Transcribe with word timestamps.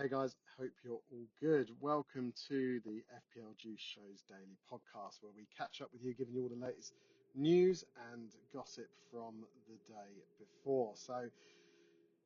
Hey 0.00 0.08
guys, 0.08 0.34
hope 0.58 0.70
you're 0.82 0.94
all 0.94 1.26
good. 1.42 1.68
Welcome 1.78 2.32
to 2.48 2.80
the 2.86 3.02
FPL 3.12 3.54
Juice 3.58 3.82
Show's 3.82 4.22
daily 4.26 4.56
podcast 4.72 5.20
where 5.20 5.32
we 5.36 5.46
catch 5.58 5.82
up 5.82 5.90
with 5.92 6.02
you, 6.02 6.14
giving 6.14 6.32
you 6.32 6.40
all 6.44 6.48
the 6.48 6.56
latest 6.56 6.94
news 7.34 7.84
and 8.10 8.30
gossip 8.50 8.86
from 9.12 9.44
the 9.68 9.74
day 9.92 10.24
before. 10.38 10.92
So, 10.94 11.28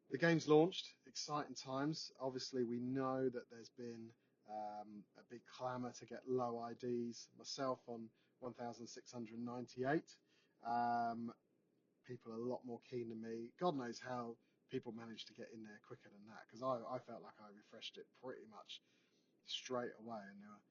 the 0.08 0.18
game's 0.18 0.46
launched, 0.46 0.90
exciting 1.08 1.56
times. 1.56 2.12
Obviously, 2.20 2.62
we 2.62 2.78
know 2.78 3.24
that 3.24 3.50
there's 3.50 3.72
been 3.76 4.06
um, 4.48 5.02
a 5.18 5.22
big 5.28 5.40
clamour 5.58 5.92
to 5.98 6.06
get 6.06 6.20
low 6.28 6.64
IDs. 6.70 7.26
Myself 7.36 7.80
on 7.88 8.02
1,698. 8.38 10.02
Um, 10.64 11.32
people 12.06 12.30
are 12.34 12.36
a 12.36 12.48
lot 12.48 12.60
more 12.64 12.78
keen 12.88 13.08
than 13.08 13.20
me. 13.20 13.48
God 13.60 13.76
knows 13.76 14.00
how 14.00 14.36
people 14.74 14.90
managed 14.90 15.30
to 15.30 15.38
get 15.38 15.54
in 15.54 15.62
there 15.62 15.78
quicker 15.86 16.10
than 16.10 16.26
that 16.26 16.42
because 16.50 16.66
I, 16.66 16.82
I 16.90 16.98
felt 16.98 17.22
like 17.22 17.38
I 17.38 17.46
refreshed 17.54 17.94
it 17.94 18.10
pretty 18.18 18.42
much 18.50 18.82
straight 19.46 19.94
away, 20.02 20.18
and 20.18 20.42
there 20.42 20.50
were 20.50 20.66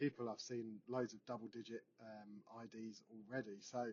people 0.00 0.32
I've 0.32 0.40
seen 0.40 0.80
loads 0.88 1.12
of 1.12 1.20
double 1.28 1.52
digit 1.52 1.84
um, 2.00 2.40
IDs 2.64 3.04
already. 3.12 3.60
So 3.60 3.92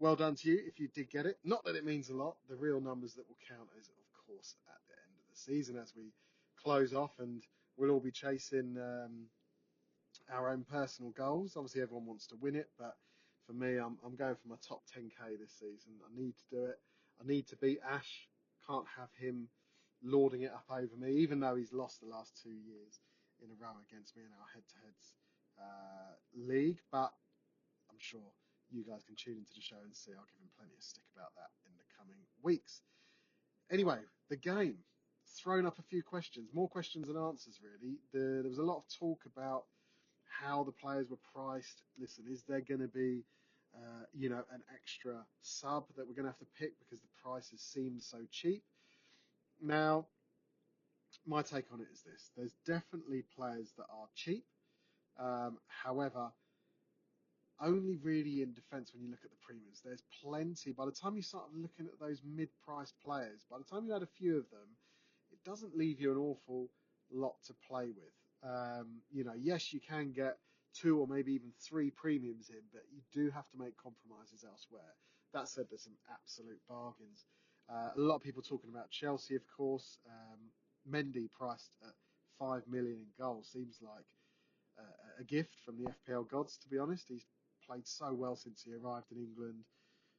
well 0.00 0.16
done 0.16 0.34
to 0.40 0.48
you 0.48 0.64
if 0.64 0.80
you 0.80 0.88
did 0.88 1.10
get 1.10 1.26
it. 1.26 1.36
Not 1.44 1.62
that 1.68 1.76
it 1.76 1.84
means 1.84 2.08
a 2.08 2.16
lot. 2.16 2.36
The 2.48 2.56
real 2.56 2.80
numbers 2.80 3.12
that 3.20 3.28
will 3.28 3.36
count 3.44 3.68
is, 3.78 3.92
of 3.92 4.08
course, 4.24 4.56
at 4.64 4.80
the 4.88 4.96
end 4.96 5.12
of 5.20 5.28
the 5.28 5.36
season 5.36 5.76
as 5.76 5.92
we 5.92 6.08
close 6.56 6.94
off, 6.94 7.12
and 7.18 7.42
we'll 7.76 7.90
all 7.90 8.00
be 8.00 8.10
chasing 8.10 8.80
um, 8.80 9.28
our 10.32 10.48
own 10.48 10.64
personal 10.64 11.12
goals. 11.12 11.52
Obviously, 11.54 11.82
everyone 11.82 12.06
wants 12.06 12.26
to 12.28 12.36
win 12.40 12.56
it, 12.56 12.70
but 12.78 12.96
for 13.46 13.52
me, 13.52 13.76
I'm, 13.76 13.98
I'm 14.04 14.16
going 14.16 14.36
for 14.36 14.48
my 14.48 14.56
top 14.66 14.82
10k 14.96 15.38
this 15.38 15.52
season. 15.52 15.92
I 16.00 16.18
need 16.18 16.32
to 16.32 16.56
do 16.56 16.64
it. 16.64 16.78
I 17.22 17.26
need 17.26 17.46
to 17.48 17.56
beat 17.56 17.80
Ash. 17.88 18.28
Can't 18.68 18.86
have 18.98 19.10
him 19.18 19.48
lording 20.02 20.42
it 20.42 20.52
up 20.52 20.66
over 20.70 20.96
me, 20.98 21.22
even 21.22 21.40
though 21.40 21.56
he's 21.56 21.72
lost 21.72 22.00
the 22.00 22.08
last 22.08 22.38
two 22.42 22.50
years 22.50 23.00
in 23.42 23.50
a 23.50 23.56
row 23.62 23.74
against 23.88 24.16
me 24.16 24.22
in 24.22 24.32
our 24.32 24.48
head-to-heads 24.54 25.06
uh, 25.58 26.12
league. 26.34 26.80
But 26.90 27.12
I'm 27.90 27.98
sure 27.98 28.32
you 28.70 28.84
guys 28.84 29.04
can 29.04 29.16
tune 29.16 29.38
into 29.38 29.54
the 29.54 29.62
show 29.62 29.80
and 29.84 29.94
see. 29.94 30.12
I'll 30.12 30.26
give 30.26 30.42
him 30.42 30.50
plenty 30.56 30.74
of 30.76 30.82
stick 30.82 31.04
about 31.14 31.30
that 31.36 31.50
in 31.64 31.72
the 31.78 31.86
coming 31.96 32.18
weeks. 32.42 32.82
Anyway, 33.70 33.98
the 34.28 34.36
game. 34.36 34.78
Thrown 35.42 35.66
up 35.66 35.78
a 35.80 35.82
few 35.82 36.04
questions, 36.04 36.48
more 36.54 36.68
questions 36.68 37.08
than 37.08 37.16
answers, 37.16 37.58
really. 37.60 37.98
The, 38.12 38.42
there 38.42 38.48
was 38.48 38.58
a 38.58 38.62
lot 38.62 38.78
of 38.78 38.84
talk 38.96 39.22
about 39.26 39.64
how 40.40 40.62
the 40.62 40.70
players 40.72 41.10
were 41.10 41.18
priced. 41.34 41.82
Listen, 41.98 42.24
is 42.30 42.44
there 42.48 42.60
going 42.60 42.80
to 42.80 42.86
be, 42.86 43.24
uh, 43.76 44.04
you 44.14 44.28
know, 44.28 44.42
an 44.52 44.62
extra 44.74 45.24
sub 45.42 45.84
that 45.96 46.06
we're 46.06 46.14
going 46.14 46.24
to 46.24 46.30
have 46.30 46.38
to 46.38 46.46
pick 46.58 46.72
because 46.78 47.00
the 47.00 47.22
prices 47.22 47.60
seem 47.60 48.00
so 48.00 48.18
cheap? 48.30 48.62
Now, 49.60 50.06
my 51.26 51.42
take 51.42 51.66
on 51.72 51.80
it 51.80 51.88
is 51.92 52.02
this: 52.02 52.30
there's 52.36 52.54
definitely 52.66 53.24
players 53.36 53.72
that 53.76 53.86
are 53.90 54.08
cheap. 54.14 54.44
Um, 55.18 55.58
however, 55.68 56.30
only 57.60 57.96
really 57.96 58.42
in 58.42 58.52
defence 58.52 58.92
when 58.92 59.02
you 59.02 59.10
look 59.10 59.24
at 59.24 59.30
the 59.30 59.36
premiums. 59.44 59.80
There's 59.84 60.02
plenty. 60.22 60.72
By 60.72 60.84
the 60.84 60.92
time 60.92 61.16
you 61.16 61.22
start 61.22 61.44
looking 61.54 61.86
at 61.86 61.98
those 61.98 62.20
mid-priced 62.24 62.94
players, 63.04 63.40
by 63.50 63.58
the 63.58 63.64
time 63.64 63.86
you 63.86 63.92
had 63.92 64.02
a 64.02 64.08
few 64.18 64.36
of 64.36 64.50
them, 64.50 64.68
it 65.32 65.38
doesn't 65.44 65.76
leave 65.76 66.00
you 66.00 66.12
an 66.12 66.18
awful 66.18 66.68
lot 67.10 67.34
to 67.46 67.54
play 67.68 67.86
with. 67.86 68.50
Um, 68.50 69.00
you 69.10 69.24
know, 69.24 69.32
yes, 69.38 69.72
you 69.72 69.80
can 69.80 70.12
get 70.12 70.36
two 70.80 70.98
or 70.98 71.06
maybe 71.06 71.32
even 71.32 71.52
three 71.60 71.90
premiums 71.90 72.50
in, 72.50 72.62
but 72.72 72.82
you 72.92 73.00
do 73.12 73.30
have 73.30 73.48
to 73.50 73.58
make 73.58 73.76
compromises 73.76 74.44
elsewhere. 74.44 74.94
That 75.32 75.48
said, 75.48 75.66
there's 75.70 75.84
some 75.84 75.96
absolute 76.12 76.60
bargains. 76.68 77.24
Uh, 77.68 77.90
a 77.96 78.00
lot 78.00 78.16
of 78.16 78.22
people 78.22 78.42
talking 78.42 78.70
about 78.70 78.90
Chelsea, 78.90 79.34
of 79.34 79.42
course. 79.56 79.98
Um, 80.06 80.38
Mendy 80.88 81.28
priced 81.30 81.72
at 81.82 81.94
five 82.38 82.62
million 82.68 82.98
in 82.98 83.06
goal 83.18 83.42
seems 83.42 83.78
like 83.82 84.06
uh, 84.78 85.20
a 85.20 85.24
gift 85.24 85.54
from 85.64 85.76
the 85.76 85.90
FPL 85.90 86.28
gods. 86.28 86.58
To 86.62 86.68
be 86.68 86.78
honest, 86.78 87.06
he's 87.08 87.26
played 87.66 87.86
so 87.86 88.12
well 88.12 88.36
since 88.36 88.62
he 88.62 88.72
arrived 88.74 89.10
in 89.10 89.18
England. 89.18 89.64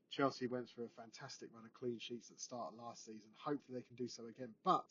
Chelsea 0.10 0.48
went 0.48 0.70
through 0.70 0.86
a 0.86 1.02
fantastic 1.02 1.50
run 1.54 1.66
of 1.66 1.74
clean 1.74 2.00
sheets 2.00 2.30
at 2.30 2.38
the 2.38 2.42
start 2.42 2.74
of 2.74 2.80
last 2.84 3.06
season. 3.06 3.30
Hopefully, 3.38 3.78
they 3.78 3.86
can 3.88 3.96
do 3.96 4.08
so 4.08 4.24
again. 4.28 4.50
But 4.64 4.86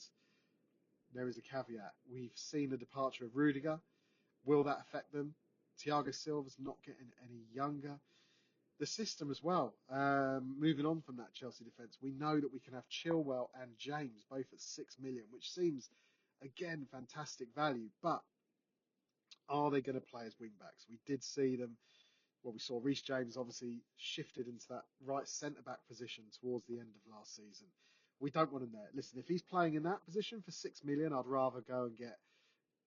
there 1.15 1.29
is 1.29 1.39
a 1.39 1.43
caveat. 1.43 1.95
We've 2.11 2.31
seen 2.35 2.71
the 2.71 2.77
departure 2.77 3.25
of 3.25 3.35
Rudiger. 3.35 3.81
Will 4.45 4.65
that 4.65 4.79
affect 4.81 5.13
them? 5.13 5.35
Thiago 5.85 6.15
Silva's 6.15 6.57
not 6.59 6.77
getting 6.85 7.11
any 7.25 7.45
younger. 7.53 7.99
The 8.79 8.87
system 8.87 9.31
as 9.31 9.43
well. 9.43 9.75
Um, 9.91 10.57
moving 10.59 10.85
on 10.85 11.01
from 11.01 11.17
that 11.17 11.33
Chelsea 11.33 11.65
defence, 11.65 11.97
we 12.03 12.13
know 12.13 12.39
that 12.39 12.53
we 12.53 12.61
can 12.61 12.75
have 12.75 12.85
Chilwell 12.91 13.49
and 13.61 13.71
James 13.79 14.25
both 14.31 14.47
at 14.53 14.61
six 14.61 14.97
million, 15.01 15.25
which 15.31 15.51
seems 15.51 15.89
again 16.43 16.87
fantastic 16.93 17.49
value. 17.55 17.89
But 18.03 18.21
are 19.49 19.71
they 19.71 19.81
going 19.81 19.99
to 19.99 20.07
play 20.07 20.25
as 20.27 20.37
wing 20.39 20.53
backs? 20.61 20.87
We 20.91 20.99
did 21.07 21.23
see 21.23 21.57
them. 21.57 21.77
Well, 22.43 22.53
we 22.53 22.59
saw 22.59 22.81
Reece 22.83 23.03
James 23.03 23.37
obviously 23.37 23.83
shifted 23.97 24.47
into 24.47 24.67
that 24.69 24.85
right 25.05 25.27
centre 25.27 25.63
back 25.63 25.79
position 25.89 26.25
towards 26.41 26.65
the 26.67 26.79
end 26.79 26.91
of 26.95 27.13
last 27.17 27.35
season. 27.35 27.67
We 28.21 28.31
don't 28.31 28.53
want 28.53 28.65
him 28.65 28.73
there. 28.73 28.89
Listen, 28.95 29.19
if 29.19 29.29
he's 29.29 29.43
playing 29.43 29.75
in 29.75 29.83
that 29.85 30.05
position 30.05 30.43
for 30.43 30.51
six 30.51 30.85
million, 30.85 31.13
I'd 31.13 31.27
rather 31.27 31.61
go 31.61 31.85
and 31.85 31.97
get 31.97 32.19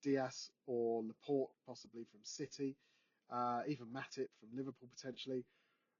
Dias 0.04 0.52
or 0.66 1.04
Laporte 1.04 1.52
possibly 1.66 2.04
from 2.12 2.20
City, 2.24 2.76
uh, 3.32 3.62
even 3.68 3.88
Matip 3.88 4.28
from 4.40 4.50
Liverpool 4.56 4.90
potentially. 4.96 5.46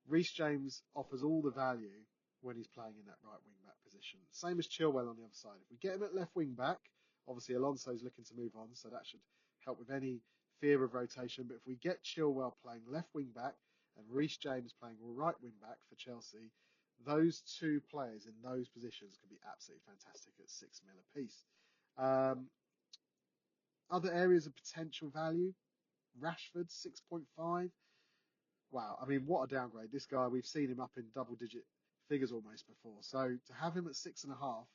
Reece 0.08 0.32
James 0.32 0.82
offers 0.96 1.24
all 1.24 1.42
the 1.42 1.52
value 1.52 2.04
when 2.42 2.56
he's 2.56 2.68
playing 2.68 2.96
in 3.00 3.06
that 3.06 3.20
right 3.24 3.40
wing 3.46 3.56
back 3.66 3.76
position. 3.84 4.20
Same 4.32 4.60
as 4.60 4.68
Chilwell 4.68 5.10
on 5.10 5.18
the 5.18 5.24
other 5.24 5.34
side. 5.34 5.60
If 5.62 5.70
we 5.70 5.78
get 5.78 5.96
him 5.96 6.04
at 6.04 6.16
left 6.16 6.36
wing 6.36 6.54
back, 6.58 6.80
obviously 7.28 7.56
Alonso's 7.56 8.04
looking 8.04 8.26
to 8.26 8.36
move 8.36 8.52
on, 8.56 8.70
so 8.74 8.90
that 8.90 9.06
should 9.06 9.20
help 9.66 9.78
with 9.78 9.92
any 9.92 10.22
fear 10.60 10.84
of 10.84 10.94
rotation. 10.94 11.46
But 11.48 11.56
if 11.56 11.68
we 11.68 11.76
get 11.76 12.04
Chilwell 12.04 12.54
playing 12.64 12.82
left 12.90 13.10
wing 13.14 13.30
back 13.36 13.56
and 13.98 14.06
Reece 14.10 14.38
James 14.38 14.74
playing 14.80 14.98
right 15.02 15.36
wing 15.42 15.54
back 15.62 15.78
for 15.90 15.96
Chelsea, 15.96 16.52
those 17.06 17.42
two 17.60 17.82
players 17.92 18.26
in 18.26 18.34
those 18.44 18.68
positions 18.70 19.18
can 19.20 19.30
be 19.30 19.40
absolutely 19.48 19.84
fantastic 19.86 20.34
at 20.40 20.50
six 20.50 20.82
mil 20.86 20.96
apiece. 21.12 21.44
Um, 21.98 22.48
other 23.92 24.12
areas 24.14 24.46
of 24.46 24.54
potential 24.56 25.10
value, 25.10 25.54
Rashford 26.22 26.70
6.5. 26.70 27.72
Wow, 28.72 28.98
I 29.02 29.06
mean, 29.06 29.24
what 29.26 29.44
a 29.44 29.56
downgrade. 29.56 29.92
This 29.92 30.06
guy, 30.06 30.28
we've 30.28 30.46
seen 30.46 30.70
him 30.70 30.80
up 30.80 30.92
in 30.98 31.06
double 31.16 31.36
digit 31.36 31.64
figures 32.08 32.32
almost 32.32 32.68
before. 32.68 32.98
So 33.02 33.38
to 33.48 33.54
have 33.54 33.76
him 33.76 33.88
at 33.88 33.96
six 33.96 34.24
and 34.24 34.34
a 34.34 34.36
half 34.36 34.68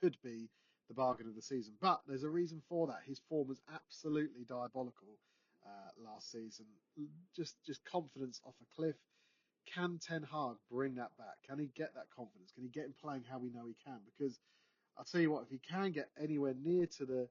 could 0.00 0.16
be 0.22 0.48
the 0.88 0.94
bargain 0.94 1.28
of 1.28 1.34
the 1.34 1.42
season. 1.42 1.74
But 1.80 2.00
there's 2.06 2.24
a 2.24 2.28
reason 2.28 2.60
for 2.68 2.86
that. 2.88 3.00
His 3.06 3.20
form 3.28 3.48
was 3.48 3.60
absolutely 3.72 4.44
diabolical 4.44 5.18
uh, 5.64 5.90
last 6.04 6.32
season. 6.32 6.66
Just 7.34 7.56
just 7.64 7.84
confidence 7.84 8.40
off 8.44 8.54
a 8.60 8.76
cliff. 8.76 8.96
Can 9.72 9.98
Ten 9.98 10.22
Hag 10.22 10.56
bring 10.70 10.96
that 10.96 11.16
back? 11.16 11.36
Can 11.48 11.58
he 11.58 11.70
get 11.76 11.94
that 11.94 12.10
confidence? 12.14 12.50
Can 12.52 12.64
he 12.64 12.70
get 12.70 12.86
him 12.86 12.94
playing 13.00 13.24
how 13.30 13.38
we 13.38 13.50
know 13.50 13.66
he 13.66 13.76
can? 13.84 14.00
Because 14.04 14.40
I'll 14.98 15.04
tell 15.04 15.20
you 15.20 15.30
what, 15.30 15.44
if 15.44 15.50
he 15.50 15.58
can 15.58 15.92
get 15.92 16.08
anywhere 16.20 16.54
near 16.60 16.86
to 16.98 17.04
the 17.06 17.28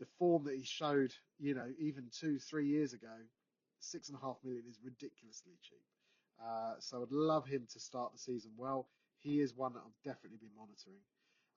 the 0.00 0.06
form 0.18 0.44
that 0.44 0.56
he 0.56 0.64
showed, 0.64 1.12
you 1.38 1.54
know, 1.54 1.66
even 1.78 2.04
two, 2.10 2.38
three 2.38 2.66
years 2.66 2.92
ago, 2.92 3.14
six 3.80 4.08
and 4.08 4.18
a 4.18 4.24
half 4.24 4.36
million 4.44 4.64
is 4.68 4.78
ridiculously 4.82 5.52
cheap. 5.62 5.84
Uh, 6.42 6.74
so 6.80 7.02
I'd 7.02 7.12
love 7.12 7.46
him 7.46 7.66
to 7.72 7.80
start 7.80 8.12
the 8.12 8.18
season 8.18 8.50
well. 8.56 8.88
He 9.20 9.40
is 9.40 9.54
one 9.54 9.72
that 9.74 9.80
I'll 9.80 9.94
definitely 10.04 10.38
be 10.38 10.50
monitoring. 10.56 11.00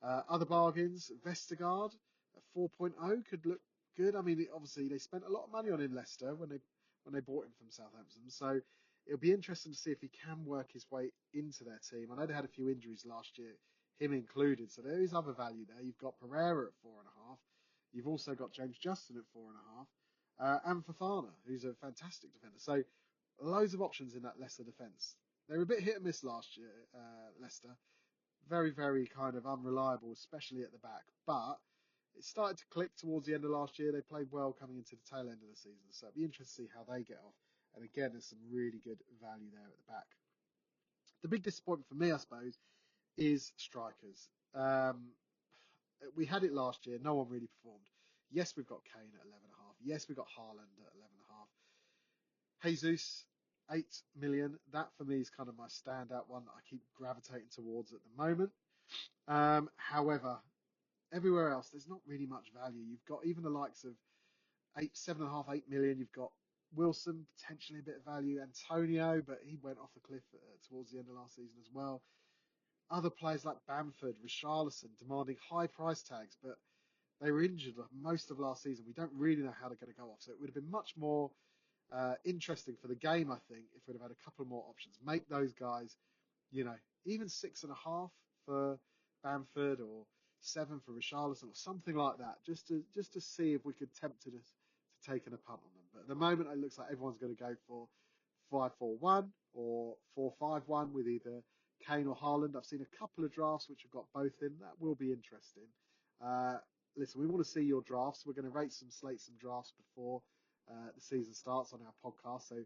Uh, 0.02 0.22
other 0.28 0.44
bargains, 0.44 1.10
Vestergaard 1.26 1.92
at 2.36 2.42
4.0 2.56 3.26
could 3.26 3.44
look 3.44 3.60
good. 3.96 4.14
I 4.14 4.20
mean, 4.22 4.46
obviously 4.54 4.88
they 4.88 4.98
spent 4.98 5.24
a 5.26 5.32
lot 5.32 5.44
of 5.44 5.52
money 5.52 5.70
on 5.70 5.80
him 5.80 5.94
Leicester 5.94 6.34
when 6.34 6.48
they 6.48 6.60
when 7.04 7.14
they 7.14 7.20
bought 7.20 7.46
him 7.46 7.52
from 7.58 7.70
Southampton. 7.70 8.28
So 8.28 8.60
it'll 9.06 9.18
be 9.18 9.32
interesting 9.32 9.72
to 9.72 9.78
see 9.78 9.90
if 9.90 10.00
he 10.00 10.08
can 10.08 10.44
work 10.44 10.70
his 10.72 10.86
way 10.90 11.10
into 11.32 11.64
their 11.64 11.80
team. 11.90 12.08
I 12.12 12.16
know 12.16 12.26
they 12.26 12.34
had 12.34 12.44
a 12.44 12.48
few 12.48 12.68
injuries 12.68 13.06
last 13.06 13.38
year, 13.38 13.54
him 13.98 14.12
included. 14.12 14.70
So 14.70 14.82
there 14.82 15.00
is 15.02 15.14
other 15.14 15.32
value 15.32 15.64
there. 15.66 15.82
You've 15.82 15.98
got 15.98 16.18
Pereira 16.20 16.66
at 16.66 16.74
four 16.82 17.00
and 17.00 17.08
a 17.08 17.28
half. 17.28 17.38
You've 17.92 18.08
also 18.08 18.34
got 18.34 18.52
James 18.52 18.76
Justin 18.78 19.16
at 19.16 19.24
four 19.32 19.48
and 19.48 19.58
a 19.58 19.76
half, 19.76 19.88
uh, 20.40 20.70
and 20.70 20.84
Fofana, 20.84 21.30
who's 21.46 21.64
a 21.64 21.74
fantastic 21.74 22.32
defender. 22.32 22.58
So 22.58 22.82
loads 23.40 23.74
of 23.74 23.82
options 23.82 24.14
in 24.14 24.22
that 24.22 24.40
Leicester 24.40 24.64
defence. 24.64 25.16
They 25.48 25.56
were 25.56 25.62
a 25.62 25.66
bit 25.66 25.80
hit 25.80 25.96
and 25.96 26.04
miss 26.04 26.22
last 26.22 26.56
year, 26.56 26.72
uh, 26.94 27.30
Leicester. 27.40 27.76
Very, 28.48 28.70
very 28.70 29.06
kind 29.06 29.36
of 29.36 29.46
unreliable, 29.46 30.12
especially 30.12 30.62
at 30.62 30.72
the 30.72 30.78
back. 30.78 31.04
But 31.26 31.56
it 32.16 32.24
started 32.24 32.58
to 32.58 32.64
click 32.70 32.90
towards 32.96 33.26
the 33.26 33.34
end 33.34 33.44
of 33.44 33.50
last 33.50 33.78
year. 33.78 33.92
They 33.92 34.00
played 34.00 34.28
well 34.30 34.52
coming 34.58 34.76
into 34.76 34.96
the 34.96 35.08
tail 35.08 35.28
end 35.28 35.42
of 35.42 35.48
the 35.50 35.56
season. 35.56 35.88
So 35.90 36.06
it'll 36.06 36.16
be 36.16 36.24
interesting 36.24 36.66
to 36.66 36.70
see 36.70 36.76
how 36.76 36.84
they 36.92 37.02
get 37.02 37.20
off. 37.24 37.34
And 37.74 37.84
again, 37.84 38.10
there's 38.12 38.26
some 38.26 38.38
really 38.50 38.80
good 38.84 38.98
value 39.22 39.50
there 39.52 39.66
at 39.66 39.76
the 39.76 39.92
back. 39.92 40.06
The 41.22 41.28
big 41.28 41.42
disappointment 41.42 41.88
for 41.88 41.94
me, 41.94 42.12
I 42.12 42.16
suppose, 42.16 42.58
is 43.16 43.52
strikers. 43.56 44.28
Um, 44.54 45.12
we 46.16 46.26
had 46.26 46.44
it 46.44 46.52
last 46.52 46.86
year. 46.86 46.98
No 47.02 47.14
one 47.14 47.28
really 47.28 47.48
performed. 47.48 47.86
Yes, 48.30 48.54
we've 48.56 48.66
got 48.66 48.80
Kane 48.84 49.10
at 49.14 49.26
11.5. 49.26 49.74
Yes, 49.82 50.06
we've 50.08 50.16
got 50.16 50.26
Haaland 50.38 50.72
at 50.86 50.92
11.5. 50.94 52.70
Jesus, 52.70 53.24
8 53.70 53.84
million. 54.20 54.58
That 54.72 54.88
for 54.96 55.04
me 55.04 55.20
is 55.20 55.30
kind 55.30 55.48
of 55.48 55.56
my 55.56 55.66
standout 55.66 56.28
one 56.28 56.44
that 56.44 56.52
I 56.56 56.60
keep 56.68 56.82
gravitating 56.96 57.48
towards 57.54 57.92
at 57.92 58.00
the 58.02 58.22
moment. 58.22 58.50
Um, 59.28 59.70
however, 59.76 60.38
everywhere 61.12 61.50
else, 61.50 61.68
there's 61.70 61.88
not 61.88 62.00
really 62.06 62.26
much 62.26 62.48
value. 62.54 62.82
You've 62.82 63.04
got 63.08 63.24
even 63.24 63.42
the 63.42 63.50
likes 63.50 63.84
of 63.84 63.92
eight, 64.78 64.96
seven 64.96 65.22
and 65.22 65.30
a 65.30 65.34
half, 65.34 65.46
eight 65.52 65.68
million. 65.70 65.98
You've 65.98 66.12
got 66.12 66.30
Wilson, 66.74 67.26
potentially 67.40 67.78
a 67.80 67.82
bit 67.82 67.96
of 67.96 68.04
value. 68.04 68.40
Antonio, 68.40 69.22
but 69.26 69.40
he 69.44 69.58
went 69.62 69.78
off 69.78 69.92
the 69.94 70.00
cliff 70.00 70.22
uh, 70.34 70.38
towards 70.68 70.90
the 70.90 70.98
end 70.98 71.08
of 71.08 71.16
last 71.16 71.36
season 71.36 71.56
as 71.60 71.70
well. 71.72 72.02
Other 72.90 73.10
players 73.10 73.44
like 73.44 73.56
Bamford, 73.66 74.14
Richarlison, 74.24 74.88
demanding 74.98 75.36
high 75.50 75.66
price 75.66 76.02
tags, 76.02 76.36
but 76.42 76.56
they 77.20 77.30
were 77.30 77.42
injured 77.42 77.74
most 78.00 78.30
of 78.30 78.38
last 78.38 78.62
season. 78.62 78.84
We 78.86 78.94
don't 78.94 79.12
really 79.14 79.42
know 79.42 79.54
how 79.60 79.68
they're 79.68 79.76
going 79.76 79.92
to 79.92 80.00
go 80.00 80.06
off. 80.06 80.20
So 80.20 80.32
it 80.32 80.40
would 80.40 80.48
have 80.48 80.54
been 80.54 80.70
much 80.70 80.94
more 80.96 81.30
uh, 81.92 82.14
interesting 82.24 82.76
for 82.80 82.88
the 82.88 82.94
game, 82.94 83.30
I 83.30 83.38
think, 83.50 83.64
if 83.76 83.82
we'd 83.86 83.94
have 83.94 84.02
had 84.02 84.10
a 84.10 84.24
couple 84.24 84.44
more 84.44 84.64
options. 84.68 84.98
Make 85.04 85.28
those 85.28 85.52
guys, 85.52 85.96
you 86.50 86.64
know, 86.64 86.76
even 87.04 87.28
six 87.28 87.62
and 87.62 87.72
a 87.72 87.76
half 87.84 88.10
for 88.46 88.78
Bamford 89.22 89.80
or 89.80 90.04
seven 90.40 90.80
for 90.84 90.92
Richarlison 90.92 91.44
or 91.44 91.54
something 91.54 91.96
like 91.96 92.18
that, 92.18 92.36
just 92.46 92.68
to 92.68 92.82
just 92.94 93.12
to 93.14 93.20
see 93.20 93.52
if 93.54 93.64
we 93.64 93.72
could 93.72 93.88
tempt 94.00 94.22
to, 94.22 94.30
to 94.30 94.38
take 95.10 95.26
a 95.26 95.30
punt 95.30 95.40
on 95.48 95.72
them. 95.74 95.86
But 95.92 96.00
at 96.02 96.08
the 96.08 96.14
moment, 96.14 96.48
it 96.52 96.58
looks 96.58 96.78
like 96.78 96.88
everyone's 96.92 97.18
going 97.18 97.34
to 97.34 97.42
go 97.42 97.54
for 97.66 97.88
five 98.50 98.70
four 98.78 98.96
one 98.98 99.30
or 99.54 99.94
four 100.14 100.32
five 100.38 100.62
one 100.66 100.92
with 100.92 101.08
either 101.08 101.42
Kane 101.86 102.06
or 102.06 102.16
Haaland. 102.16 102.56
I've 102.56 102.64
seen 102.64 102.82
a 102.82 102.96
couple 102.98 103.24
of 103.24 103.32
drafts 103.32 103.68
which 103.68 103.82
have 103.82 103.90
got 103.90 104.04
both 104.14 104.42
in. 104.42 104.52
That 104.60 104.74
will 104.80 104.94
be 104.94 105.12
interesting. 105.12 105.68
Uh, 106.24 106.58
listen, 106.96 107.20
we 107.20 107.26
want 107.26 107.44
to 107.44 107.50
see 107.50 107.62
your 107.62 107.82
drafts. 107.82 108.24
We're 108.26 108.34
going 108.34 108.44
to 108.44 108.50
rate 108.50 108.72
some, 108.72 108.90
slate 108.90 109.20
some 109.20 109.34
drafts 109.40 109.72
before 109.76 110.22
uh, 110.70 110.90
the 110.94 111.00
season 111.00 111.34
starts 111.34 111.72
on 111.72 111.80
our 111.80 112.12
podcast. 112.12 112.48
So 112.48 112.56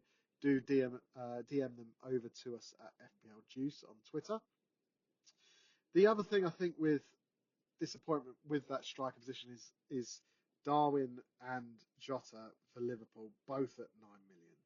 do 0.41 0.61
DM, 0.61 0.99
uh, 1.17 1.43
DM 1.51 1.77
them 1.77 1.87
over 2.05 2.29
to 2.45 2.57
us 2.57 2.75
at 2.81 2.91
FPL 3.05 3.43
Juice 3.49 3.85
on 3.89 3.95
Twitter. 4.11 4.41
The 5.95 6.07
other 6.07 6.23
thing 6.23 6.47
I 6.47 6.51
think 6.51 6.75
with 6.79 7.03
disappointment 7.81 8.37
with 8.49 8.67
that 8.69 8.85
striker 8.85 9.19
position 9.19 9.51
is 9.53 9.73
is 9.91 10.21
Darwin 10.65 11.19
and 11.51 11.67
Jota 12.01 12.51
for 12.73 12.81
Liverpool, 12.81 13.31
both 13.47 13.79
at 13.79 13.91
nine 14.01 14.23
million. 14.29 14.57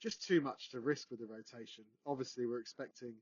Just 0.00 0.26
too 0.26 0.40
much 0.40 0.70
to 0.70 0.80
risk 0.80 1.10
with 1.10 1.20
the 1.20 1.26
rotation. 1.26 1.84
Obviously, 2.06 2.46
we're 2.46 2.60
expecting 2.60 3.14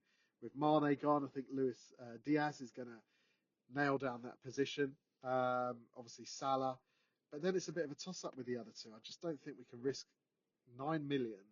with 0.43 0.52
Mane 0.56 0.96
gone, 1.00 1.25
I 1.25 1.29
think 1.29 1.46
Luis 1.52 1.93
uh, 2.00 2.17
Diaz 2.25 2.61
is 2.61 2.70
going 2.70 2.88
to 2.88 3.79
nail 3.81 3.99
down 3.99 4.23
that 4.23 4.43
position. 4.43 4.93
Um, 5.25 5.79
obviously 5.96 6.26
Salah, 6.26 6.79
but 7.32 7.43
then 7.43 7.56
it's 7.56 7.69
a 7.69 7.73
bit 7.73 7.85
of 7.85 7.90
a 7.90 7.94
toss 7.96 8.25
up 8.25 8.37
with 8.37 8.46
the 8.46 8.56
other 8.56 8.70
two. 8.81 8.90
I 8.94 8.99
just 9.02 9.20
don't 9.20 9.40
think 9.43 9.56
we 9.58 9.64
can 9.64 9.82
risk 9.82 10.06
nine 10.79 11.06
million 11.08 11.43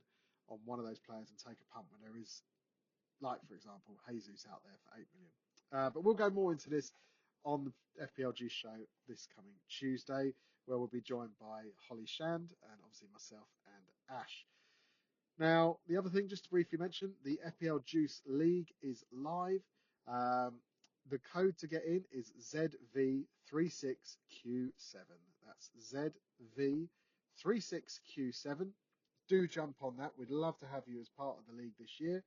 on 0.48 0.58
one 0.64 0.78
of 0.78 0.84
those 0.86 1.00
players 1.00 1.28
and 1.28 1.38
take 1.38 1.58
a 1.60 1.74
punt 1.74 1.86
when 1.90 2.00
there 2.00 2.20
is, 2.20 2.42
like 3.20 3.40
for 3.48 3.54
example, 3.54 3.96
Jesus 4.08 4.46
out 4.50 4.62
there 4.64 4.78
for 4.84 5.00
eight 5.00 5.08
million. 5.14 5.34
Uh, 5.72 5.90
but 5.90 6.04
we'll 6.04 6.14
go 6.14 6.30
more 6.30 6.52
into 6.52 6.70
this 6.70 6.92
on 7.44 7.64
the 7.64 8.06
FPLG 8.06 8.50
show 8.50 8.76
this 9.08 9.26
coming 9.34 9.54
Tuesday, 9.68 10.32
where 10.66 10.78
we'll 10.78 10.86
be 10.86 11.00
joined 11.00 11.36
by 11.40 11.62
Holly 11.88 12.06
Shand 12.06 12.50
and 12.70 12.78
obviously 12.82 13.08
myself 13.12 13.48
and 13.66 14.18
Ash. 14.20 14.44
Now, 15.38 15.78
the 15.86 15.96
other 15.98 16.08
thing, 16.08 16.28
just 16.28 16.44
to 16.44 16.50
briefly 16.50 16.78
mention, 16.78 17.12
the 17.24 17.38
FPL 17.46 17.84
Juice 17.84 18.22
League 18.26 18.72
is 18.82 19.04
live. 19.12 19.60
Um, 20.08 20.54
the 21.10 21.18
code 21.32 21.58
to 21.58 21.66
get 21.66 21.84
in 21.84 22.04
is 22.10 22.32
ZV36Q7. 22.40 24.08
That's 25.46 25.70
ZV36Q7. 27.44 28.70
Do 29.28 29.46
jump 29.46 29.76
on 29.82 29.96
that. 29.98 30.12
We'd 30.16 30.30
love 30.30 30.58
to 30.60 30.66
have 30.66 30.84
you 30.86 31.00
as 31.00 31.08
part 31.10 31.36
of 31.38 31.46
the 31.46 31.52
league 31.60 31.76
this 31.78 32.00
year. 32.00 32.24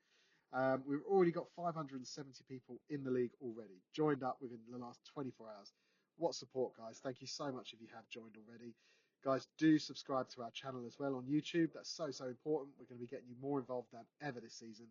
Um, 0.52 0.84
we've 0.88 1.04
already 1.10 1.32
got 1.32 1.48
570 1.56 2.44
people 2.48 2.80
in 2.90 3.04
the 3.04 3.12
league 3.12 3.34
already, 3.42 3.82
joined 3.94 4.24
up 4.24 4.38
within 4.42 4.60
the 4.70 4.78
last 4.78 5.00
24 5.14 5.48
hours. 5.58 5.74
What 6.18 6.36
support, 6.36 6.74
guys. 6.78 7.00
Thank 7.02 7.22
you 7.22 7.28
so 7.28 7.52
much 7.52 7.74
if 7.74 7.82
you 7.82 7.88
have 7.94 8.10
joined 8.10 8.36
already. 8.36 8.74
Guys, 9.24 9.48
do 9.57 9.77
subscribe 9.77 10.30
to 10.30 10.42
our 10.42 10.51
channel 10.51 10.86
as 10.88 10.98
well 10.98 11.16
on 11.16 11.24
YouTube. 11.24 11.69
That's 11.74 11.92
so, 11.92 12.10
so 12.10 12.25
important. 12.25 12.75
We're 12.80 12.86
going 12.86 13.00
to 13.00 13.06
be 13.06 13.12
getting 13.12 13.27
you 13.27 13.36
more 13.42 13.60
involved 13.60 13.89
than 13.92 14.06
ever 14.21 14.39
this 14.39 14.57
season. 14.57 14.88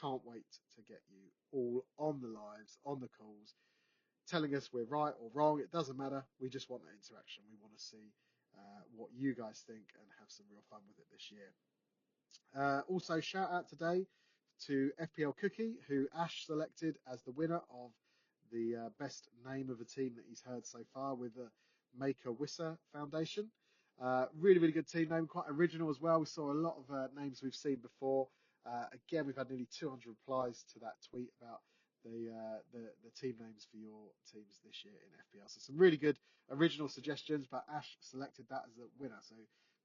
Can't 0.00 0.22
wait 0.24 0.46
to 0.76 0.82
get 0.82 1.02
you 1.10 1.30
all 1.52 1.84
on 1.98 2.20
the 2.20 2.28
lives, 2.28 2.78
on 2.86 3.00
the 3.00 3.08
calls, 3.18 3.54
telling 4.28 4.54
us 4.54 4.70
we're 4.72 4.84
right 4.84 5.14
or 5.20 5.30
wrong. 5.34 5.58
It 5.58 5.72
doesn't 5.72 5.98
matter. 5.98 6.24
We 6.40 6.48
just 6.48 6.70
want 6.70 6.84
that 6.84 6.94
interaction. 6.94 7.42
We 7.50 7.58
want 7.60 7.76
to 7.76 7.82
see 7.82 8.12
uh, 8.56 8.82
what 8.94 9.10
you 9.16 9.34
guys 9.34 9.64
think 9.66 9.90
and 9.98 10.06
have 10.20 10.28
some 10.28 10.46
real 10.52 10.62
fun 10.70 10.80
with 10.86 10.98
it 10.98 11.06
this 11.10 11.32
year. 11.32 11.50
Uh, 12.56 12.82
also, 12.88 13.18
shout 13.18 13.50
out 13.50 13.68
today 13.68 14.06
to 14.66 14.92
FPL 15.00 15.36
Cookie, 15.36 15.74
who 15.88 16.06
Ash 16.16 16.46
selected 16.46 16.96
as 17.12 17.22
the 17.22 17.32
winner 17.32 17.60
of 17.70 17.90
the 18.52 18.76
uh, 18.76 18.88
best 19.00 19.28
name 19.44 19.68
of 19.68 19.80
a 19.80 19.84
team 19.84 20.12
that 20.14 20.24
he's 20.28 20.42
heard 20.42 20.64
so 20.64 20.78
far 20.94 21.16
with 21.16 21.34
the 21.34 21.48
Maker 21.98 22.30
a 22.30 22.32
Wissa 22.32 22.76
Foundation. 22.92 23.50
Uh, 24.02 24.26
really, 24.38 24.58
really 24.58 24.72
good 24.72 24.88
team 24.88 25.08
name, 25.08 25.26
quite 25.26 25.46
original 25.48 25.90
as 25.90 26.00
well. 26.00 26.20
We 26.20 26.26
saw 26.26 26.52
a 26.52 26.54
lot 26.54 26.76
of 26.76 26.94
uh, 26.94 27.06
names 27.16 27.40
we've 27.42 27.54
seen 27.54 27.76
before. 27.76 28.28
Uh, 28.66 28.86
again, 28.92 29.26
we've 29.26 29.36
had 29.36 29.48
nearly 29.50 29.68
200 29.78 30.06
replies 30.06 30.64
to 30.72 30.78
that 30.80 30.94
tweet 31.10 31.30
about 31.40 31.60
the, 32.04 32.32
uh, 32.32 32.58
the, 32.72 32.90
the 33.04 33.10
team 33.18 33.34
names 33.40 33.66
for 33.70 33.76
your 33.76 34.08
teams 34.32 34.60
this 34.64 34.84
year 34.84 34.94
in 34.94 35.40
FPL. 35.40 35.48
So 35.48 35.58
some 35.60 35.78
really 35.78 35.96
good 35.96 36.16
original 36.50 36.88
suggestions, 36.88 37.46
but 37.50 37.64
Ash 37.72 37.96
selected 38.00 38.46
that 38.50 38.62
as 38.66 38.74
the 38.76 38.88
winner. 38.98 39.18
So 39.22 39.36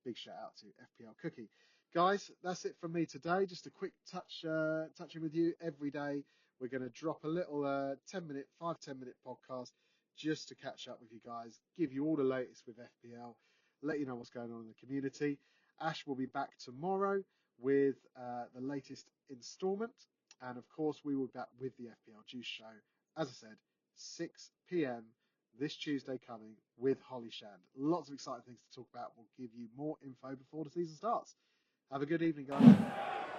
big 0.05 0.17
shout 0.17 0.35
out 0.41 0.55
to 0.57 0.65
FPL 0.65 1.13
Cookie. 1.21 1.49
Guys, 1.93 2.31
that's 2.43 2.65
it 2.65 2.75
from 2.79 2.93
me 2.93 3.05
today. 3.05 3.45
Just 3.45 3.67
a 3.67 3.71
quick 3.71 3.93
touch, 4.11 4.45
uh, 4.47 4.85
touching 4.97 5.21
with 5.21 5.33
you 5.33 5.53
every 5.61 5.91
day. 5.91 6.23
We're 6.59 6.67
going 6.67 6.83
to 6.83 6.89
drop 6.89 7.23
a 7.23 7.27
little 7.27 7.65
uh, 7.65 7.95
10 8.09 8.27
minute, 8.27 8.47
5 8.59 8.79
10 8.79 8.99
minute 8.99 9.15
podcast 9.25 9.71
just 10.17 10.49
to 10.49 10.55
catch 10.55 10.87
up 10.87 10.99
with 10.99 11.11
you 11.11 11.19
guys, 11.25 11.61
give 11.77 11.93
you 11.93 12.05
all 12.05 12.17
the 12.17 12.23
latest 12.23 12.63
with 12.67 12.75
FPL, 12.77 13.35
let 13.81 13.99
you 13.99 14.05
know 14.05 14.15
what's 14.15 14.29
going 14.29 14.51
on 14.51 14.61
in 14.61 14.67
the 14.67 14.85
community. 14.85 15.37
Ash 15.81 16.05
will 16.05 16.15
be 16.15 16.25
back 16.25 16.57
tomorrow 16.57 17.23
with 17.59 17.95
uh, 18.17 18.45
the 18.55 18.61
latest 18.61 19.07
installment. 19.29 19.93
And 20.41 20.57
of 20.57 20.63
course, 20.69 21.01
we 21.03 21.15
will 21.15 21.27
be 21.27 21.33
back 21.35 21.47
with 21.59 21.75
the 21.77 21.85
FPL 21.85 22.25
Juice 22.27 22.45
Show, 22.45 22.63
as 23.17 23.27
I 23.27 23.31
said, 23.31 23.57
6 23.95 24.51
p.m. 24.69 25.03
this 25.59 25.75
Tuesday 25.75 26.19
coming 26.25 26.53
with 26.77 26.97
Holly 27.01 27.29
Shand. 27.31 27.51
Lots 27.77 28.07
of 28.07 28.13
exciting 28.13 28.43
things 28.45 28.59
to 28.71 28.75
talk 28.79 28.87
about. 28.93 29.11
We'll 29.17 29.27
give 29.37 29.53
you 29.53 29.67
more 29.77 29.97
info 30.03 30.35
before 30.35 30.63
the 30.63 30.71
season 30.71 30.95
starts. 30.95 31.35
Have 31.91 32.01
a 32.01 32.05
good 32.05 32.21
evening, 32.21 32.47
guys. 32.47 33.38